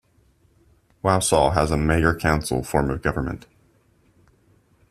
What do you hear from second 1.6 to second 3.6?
a mayor–council form of government.